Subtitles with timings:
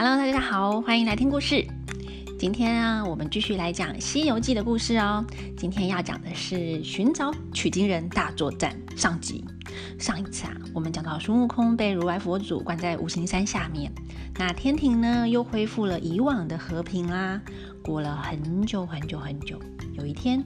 [0.00, 1.66] Hello，大家好，欢迎来听故事。
[2.38, 5.26] 今天啊，我们继续来讲《西游记》的故事哦。
[5.56, 9.44] 今天要讲的是寻找取经人大作战上集。
[9.98, 13.90] 上一次啊，我们讲到孙悟空被如来佛祖关在五行山下面，
[14.38, 17.42] 那天庭呢又恢复了以往的和平啦。
[17.82, 19.58] 过了很久很久很久，
[19.94, 20.44] 有一天，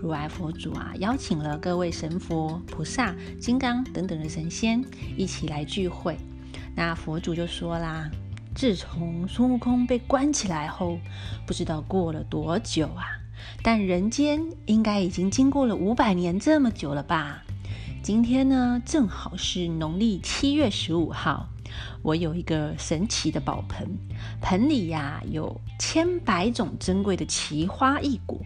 [0.00, 4.82] 如来佛祖啊邀请了各位神佛、菩萨、金刚等等的神仙
[5.18, 6.16] 一起来聚会。
[6.74, 8.10] 那佛祖就说啦
[8.56, 10.98] ：“自从孙悟空被关起来后，
[11.46, 13.20] 不知道过了多久啊，
[13.62, 17.42] 但人间应该已经经过了五百年这么久了吧？
[18.02, 21.50] 今天呢，正好是农历七月十五号，
[22.00, 23.86] 我有一个神奇的宝盆，
[24.40, 28.40] 盆里呀有千百种珍贵的奇花异果，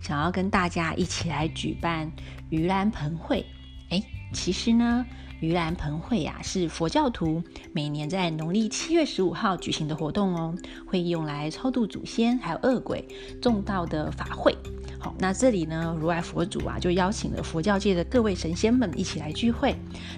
[0.00, 2.10] 想要跟大家一起来举办
[2.50, 3.46] 盂兰盆会。
[3.90, 4.02] 哎，
[4.32, 5.06] 其实呢。”
[5.42, 7.42] 盂兰盆会呀，是佛教徒
[7.72, 10.54] 每年在农历七月十五号举行的活动哦，
[10.86, 13.04] 会用来超度祖先还有恶鬼
[13.40, 14.56] 重道的法会。
[15.00, 19.74] 好，那这里呢，如来佛祖啊，就邀请了佛教界的各位神仙们一起来聚会，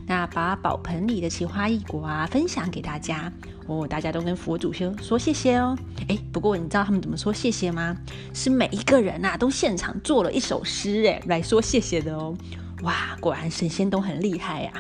[0.07, 3.33] 那把宝盆里的奇花异果啊分享给大家
[3.67, 5.75] 哦，大家都跟佛祖说说谢谢哦。
[6.07, 7.97] 哎，不过你知道他们怎么说谢谢吗？
[8.35, 12.37] 是每一个人呐都现场做了一首诗哎来说谢谢的哦。
[12.83, 14.71] 哇，果然神仙都很厉害呀。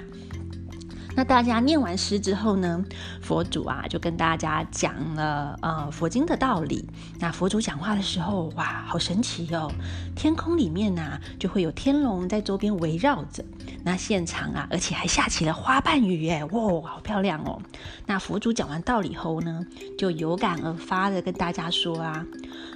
[1.17, 2.85] 那大家念完诗之后呢，
[3.23, 6.85] 佛祖啊就跟大家讲了呃佛经的道理。
[7.21, 9.71] 那佛祖讲话的时候，哇，好神奇哦！
[10.17, 13.45] 天空里面呢就会有天龙在周边围绕着。
[13.85, 17.61] 那现场啊，而且还下起了花瓣雨，哎，哇，好漂亮哦！
[18.07, 19.65] 那佛祖讲完道理后呢，
[19.97, 22.27] 就有感而发的跟大家说啊，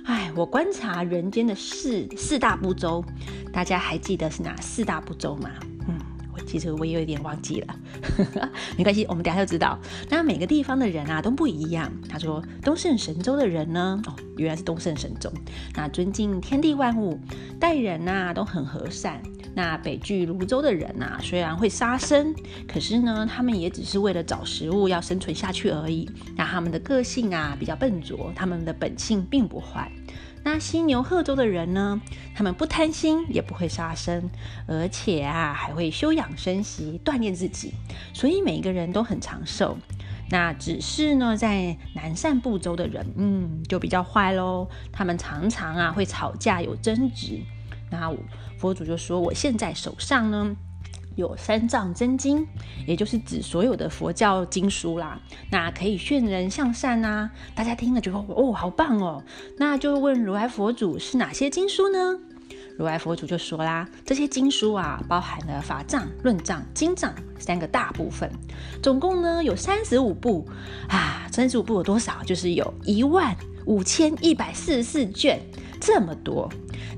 [0.04, 3.04] 哎，我观察人间的四四大步骤，
[3.52, 5.50] 大家还记得是哪四大步骤吗？
[5.88, 5.98] 嗯
[6.48, 7.76] 其实我也有点忘记了，
[8.78, 9.78] 没关系，我们等下就知道。
[10.08, 11.92] 那每个地方的人啊都不一样。
[12.08, 15.30] 他说东胜神州的人呢，哦，原来是东胜神州，
[15.76, 17.20] 那尊敬天地万物，
[17.60, 19.22] 待人呐都很和善。
[19.54, 22.34] 那北距泸州的人呐，虽然会杀生，
[22.66, 26.08] 可是呢，他们也只是为了找食物要生存下去而已。
[26.36, 29.90] 那他们的个性啊比较笨拙，他们的本性并不坏。
[30.44, 32.00] 那犀牛贺州的人呢？
[32.34, 34.30] 他们不贪心，也不会杀生，
[34.66, 37.74] 而且啊，还会休养生息，锻炼自己，
[38.14, 39.76] 所以每一个人都很长寿。
[40.30, 44.68] 那只是呢，在南赡部洲的人，嗯，就比较坏喽。
[44.92, 47.40] 他们常常啊会吵架，有争执。
[47.90, 48.14] 那
[48.58, 50.56] 佛祖就说：“我现在手上呢。”
[51.18, 52.46] 有三藏真经，
[52.86, 55.20] 也就是指所有的佛教经书啦。
[55.50, 59.24] 那可以劝人向善呐，大家听了就说哦，好棒哦。
[59.58, 62.20] 那就问如来佛祖是哪些经书呢？
[62.78, 68.30] 如来佛祖就说啦，这些经书啊，包含了法藏、论藏、经藏三个大部分，
[68.80, 70.48] 总共呢有三十五部
[70.88, 71.26] 啊。
[71.32, 72.22] 三十五部有多少？
[72.24, 73.36] 就是有一万
[73.66, 75.40] 五千一百四十四卷，
[75.80, 76.48] 这么多。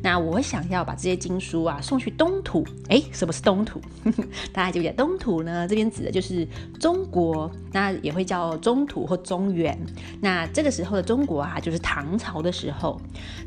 [0.03, 3.81] 那我想要把这些经书啊送去东土，哎，什么是东土？
[4.53, 5.67] 大家记不记得东土呢？
[5.69, 6.47] 这边指的就是
[6.79, 9.79] 中国，那也会叫中土或中原。
[10.21, 13.01] 那这个时候的中国啊，就是唐朝的时候。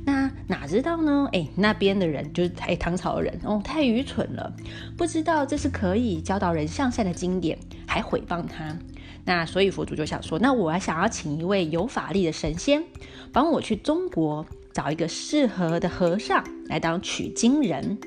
[0.05, 1.27] 那哪知道呢？
[1.31, 4.53] 哎，那边的人就是哎唐朝人哦，太愚蠢了，
[4.97, 8.77] 不知道这是可以教导人向善的经典，还毁谤他。
[9.25, 12.83] 那所以佛祖就想说，那我还想要请一位有法力的神仙，
[13.31, 14.45] 帮我去中国。
[14.73, 17.97] 找一个适合的和尚来当取经人，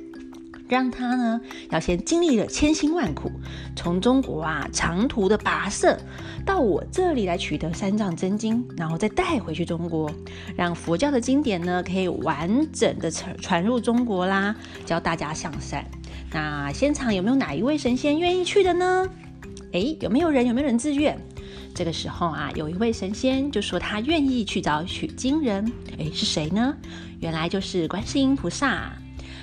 [0.69, 1.41] 让他呢
[1.71, 3.31] 要先经历了千辛万苦，
[3.77, 5.97] 从中国啊长途的跋涉
[6.45, 10.11] 到我这里来取得三藏真经，然后再带回去中国，
[10.57, 15.85] 让佛教的经典呢可以完整的传传入中国啦，教大家向善。
[16.33, 19.09] 那现场有没有哪一位神仙愿意去的呢？
[19.73, 20.47] 诶，有没有人？
[20.47, 21.17] 有没有人自愿？
[21.77, 25.71] 这个时候啊，有一位神仙就说他愿意去找取经人。
[25.99, 26.75] 诶，是谁呢？
[27.21, 28.91] 原来就是观世音菩萨。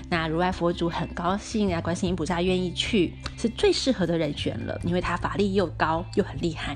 [0.09, 6.75] 那如来佛祖很高兴啊，观世音菩萨愿意去，是最适合的人选了，因为他法力又高又很厉害。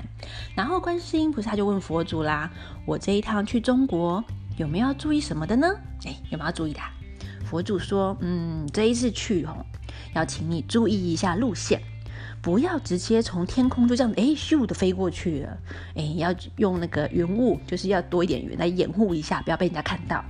[0.54, 2.48] 然后观世音菩萨就问佛祖啦
[2.86, 4.22] ：“我这一趟去中国
[4.58, 5.66] 有没有要注意什么的呢？”
[6.06, 6.80] 诶，有没有要注意的？
[7.44, 9.66] 佛祖说：“嗯，这一次去哦，
[10.14, 11.82] 要请你注意一下路线。”
[12.48, 15.58] 不要直接从天空就这样哎咻的飞过去了，
[15.94, 20.24] 哎，要用那个云雾，就是要多一点云来掩护一下，不要被人家看到。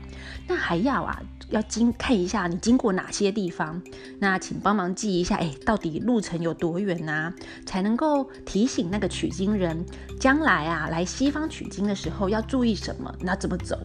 [0.49, 3.81] 那还要啊，要经看一下你经过哪些地方。
[4.19, 7.33] 那请帮忙记一下，哎，到底路程有多远呐？
[7.65, 9.87] 才能够提醒那个取经人，
[10.19, 13.79] 将来啊来西方取经的时候要注意什么，那怎么走？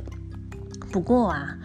[0.92, 1.56] 不过啊，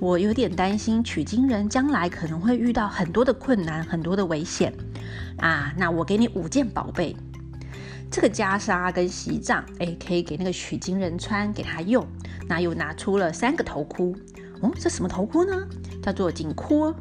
[0.00, 4.72] 我有点担心取经人将来可能会遇到很多的困难，很多的危险。
[5.38, 7.16] 啊，那我给你五件宝贝。
[8.10, 12.06] 这个袈裟跟席帐，哎，可以给那个取经人穿，给他用。
[12.48, 14.16] 那又拿出了三个头箍，
[14.62, 15.68] 哦，这什么头箍呢？
[16.02, 16.94] 叫做紧箍，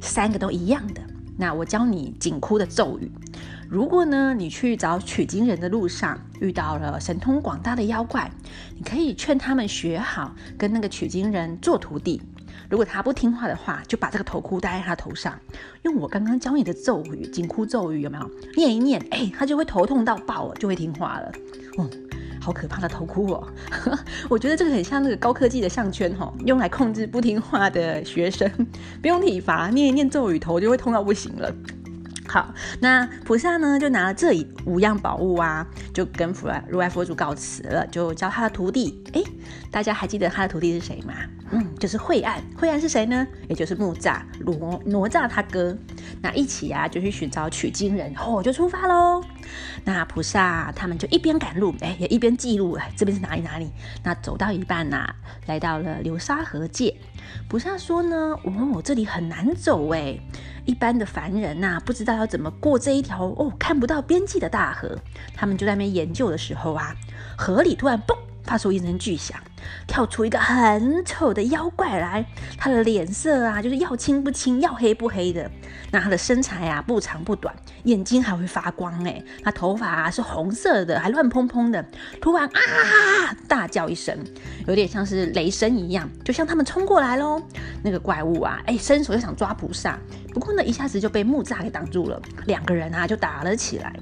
[0.00, 1.00] 三个都一样的。
[1.38, 3.10] 那我教你紧箍的咒语。
[3.66, 8.30] 如果呢，你去找取经人的路上遇到了神通广大的妖怪，
[8.76, 12.20] 你可以劝他们学好，跟那个取经人做徒弟。
[12.68, 15.38] 如果他不听话的话，就把这个头箍戴在他头上，
[15.82, 18.30] 用我刚刚教你的咒语紧箍咒语有没有？
[18.56, 21.32] 念一念，哎，他就会头痛到爆，就会听话了。
[21.78, 21.88] 哦，
[22.40, 23.48] 好可怕的头箍哦！
[24.28, 28.50] 我觉得这个很像那个高科技的项圈哦，用来控制不听话的学生，
[29.00, 31.54] 不用体罚，念一念咒语，头就会痛到不行了。
[32.28, 34.32] 好，那菩萨呢就拿了这
[34.64, 39.02] 五样宝物啊，就跟如来如来佛祖告辞了，就教他的徒弟。
[39.12, 39.22] 哎，
[39.70, 41.14] 大家还记得他的徒弟是谁吗？
[41.50, 42.40] 嗯，就是惠岸。
[42.56, 43.26] 惠岸是谁呢？
[43.48, 45.76] 也就是木吒罗哪吒他哥。
[46.20, 49.20] 那一起啊，就去寻找取经人，哦，就出发喽。
[49.84, 53.68] 那菩萨他们就一边赶路，哎，也一边记录，哎，这边是哪里哪里？
[54.04, 55.12] 那走到一半呐，
[55.46, 56.94] 来到了流沙河界。
[57.48, 60.16] 菩萨说呢，哦，这里很难走，哎。
[60.64, 64.96] 一般的凡人呐，不知道要怎么过这一条哦看不到边际的大河。
[65.34, 66.94] 他们就在那边研究的时候啊，
[67.36, 69.38] 河里突然嘣发出一声巨响，
[69.86, 72.24] 跳出一个很丑的妖怪来。
[72.58, 75.50] 他的脸色啊，就是要青不青，要黑不黑的。
[75.90, 77.54] 那他的身材啊，不长不短，
[77.84, 79.22] 眼睛还会发光哎。
[79.42, 81.84] 他头发啊是红色的，还乱蓬蓬的。
[82.20, 84.16] 突然啊，大叫一声，
[84.66, 87.40] 有点像是雷声一样，就像他们冲过来喽。
[87.82, 89.98] 那个怪物啊，哎，伸手就想抓菩萨。
[90.32, 93.92] 不过呢，一下子就被木栅给挡住了，两个人啊就打了起来。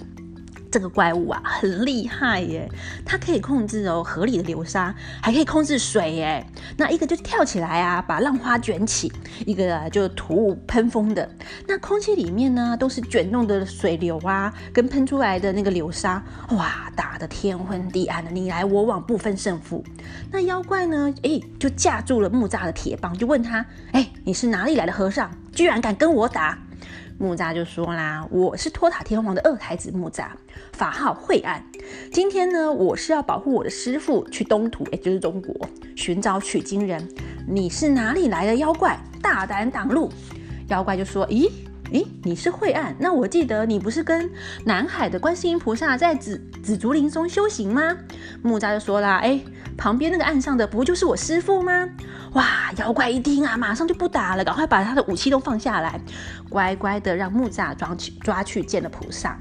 [0.71, 2.71] 这个怪物啊很厉害耶，
[3.05, 6.47] 它可以控制哦河里的流沙，还可以控制水耶。
[6.77, 9.11] 那一个就跳起来啊，把浪花卷起；
[9.45, 11.29] 一个啊就吐雾喷风的。
[11.67, 19.85] 那空气里面呢都是卷动的水流啊，跟喷出来的那个流沙，哇，打得天昏地暗的，你来我往不分胜负。
[20.31, 25.31] 那妖怪呢，哎，就架住了木栅的铁棒，就问他，哎，你是哪里来的和尚？
[25.53, 26.57] 居然敢跟我打？
[27.21, 30.29] 木吒就说啦：“我是托塔天王的二太子木吒，
[30.73, 31.63] 法号惠岸。
[32.11, 35.55] 今天呢，我是要保护我的师父去东土，也就是中国，
[35.95, 37.07] 寻找取经人。
[37.47, 38.99] 你是哪里来的妖怪？
[39.21, 40.11] 大胆挡路！”
[40.69, 41.51] 妖怪就说：“咦
[41.93, 42.97] 咦，你是惠岸？
[42.99, 44.31] 那我记得你不是跟
[44.65, 47.99] 南海的观世音菩萨在紫紫竹林中修行吗？”
[48.41, 49.39] 木吒就说啦：“哎，
[49.77, 51.87] 旁边那个岸上的不就是我师父吗？”
[52.35, 52.73] 哇！
[52.77, 56.01] 妖怪一听啊，马上就不打了，赶快把他的武器都放下来，
[56.49, 59.37] 乖乖的让木吒抓去抓去见了菩萨。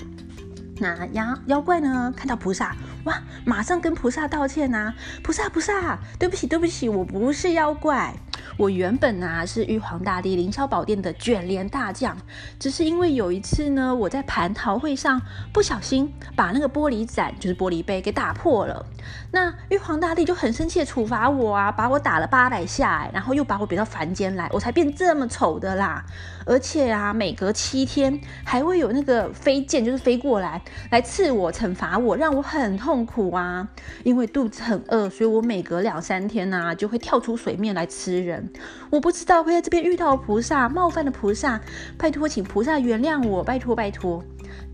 [0.79, 2.75] 那妖妖怪呢，看到菩萨，
[3.05, 4.93] 哇，马上跟菩萨道歉呐！
[5.23, 8.13] 菩萨菩萨，对不起对不起，我不是妖怪。
[8.57, 12.17] 我原本啊是玉皇大帝凌霄宝殿的卷帘大将，
[12.59, 15.21] 只是因为有一次呢，我在蟠桃会上
[15.53, 18.85] 不小心把那个玻璃盏，就是玻璃杯给打破了。
[19.31, 26.03] 那玉皇大帝就很生气的处罚我啊，把我打了八百下，然后又把我贬到凡间来，我才变这么丑的啦。
[26.45, 33.69] 而且啊，每隔七天还会有那个飞剑，就是飞过来来刺我，惩罚我，让我很痛痛苦啊。
[34.03, 38.51] 因为肚子很饿，所以我每隔两三天呐就会跳出水面来吃人。
[38.89, 41.61] 我不知道会在这边遇到菩萨，冒犯了菩萨，
[41.99, 44.23] 拜托，请菩萨原谅我，拜托拜托。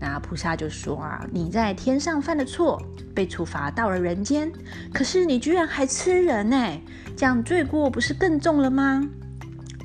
[0.00, 2.80] 那菩萨就说啊，你在天上犯了错，
[3.14, 4.50] 被处罚到了人间，
[4.94, 6.80] 可是你居然还吃人呢，
[7.14, 9.06] 这样罪过不是更重了吗？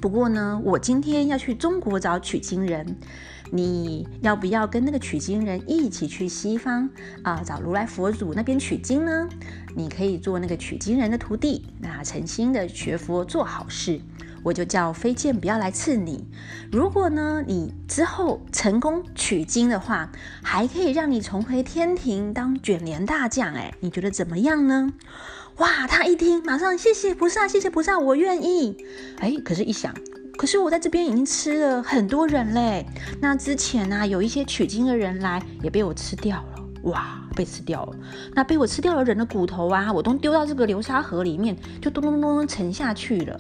[0.01, 2.97] 不过呢，我今天要去中国找取经人，
[3.51, 6.89] 你要不要跟那个取经人一起去西方
[7.21, 9.27] 啊，找如来佛祖那边取经呢？
[9.75, 13.99] 你可以做那个取经人的徒弟，那诚心的学佛做好事，
[14.41, 16.25] 我就叫飞剑不要来刺你。
[16.71, 23.53] 如果呢，你之后成功取经的话，还可以让你重回天庭当卷帘大将。
[23.53, 24.93] 哎，你觉得怎么样呢？
[25.57, 28.77] 哇，他一听，马上谢谢菩萨，谢谢菩萨，我愿意。
[29.19, 29.93] 哎，可是，一想，
[30.41, 32.83] 可是我在这边已经吃了很多人嘞。
[33.19, 36.65] 那之前呢，有一些取经的人来，也被我吃掉了。
[36.85, 37.95] 哇，被吃掉了！
[38.33, 43.39] 那被我吃掉了人的骨头啊，我都丢到这个流沙河里面，就咚咚咚咚沉下去了。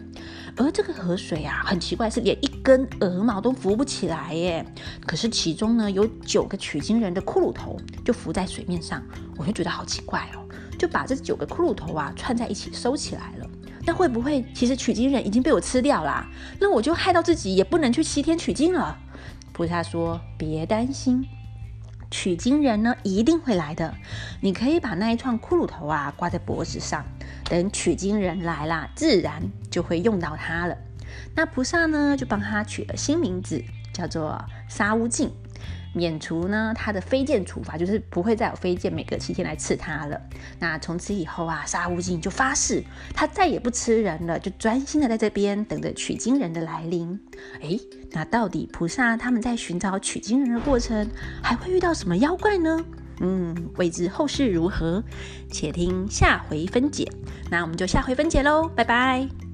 [0.55, 4.63] 而这个河水啊，很奇怪，是连一根鹅毛都浮不起来耶。
[5.07, 9.01] 可是其中呢，有九个取经人的骷髅头就浮在水面上，
[9.39, 10.45] 我就觉得好奇怪哦，
[10.77, 13.40] 就把这九个骷髅头啊串在一起收起来了。
[13.85, 16.27] 那会不会其实取经人已经被我吃掉啦？
[16.59, 18.97] 那我就害到自己，也不能去西天取经了。
[19.53, 21.27] 菩萨说：别担心。
[22.09, 23.95] 取经人呢一定会来的，
[24.41, 27.05] 你可以把那一串骷髅头啊挂在脖子上，
[27.45, 30.77] 等取经人来啦，自然就会用到它了。
[31.35, 35.31] 那菩萨呢就帮他取了新名字，叫做沙悟净。
[35.93, 40.19] 免除呢他的飞剑处罚，就是不会再有飞剑每隔七天来刺他了。
[40.59, 42.83] 那从此以后啊，沙悟净就发誓，
[43.13, 47.19] 他再也不吃人了，就专心的在这边等着取经人的来临。
[47.61, 47.79] 诶，
[48.11, 51.09] 那到底菩萨他们在寻找取经人的过程，
[51.41, 52.83] 还会遇到什么妖怪呢？
[53.23, 55.03] 嗯，未知后事如何，
[55.51, 57.07] 且听下回分解。
[57.51, 59.50] 那我们就下回分解喽，拜拜。